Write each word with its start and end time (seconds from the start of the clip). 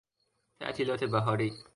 تعطیلات 0.59 1.03
بهاری 1.03 1.53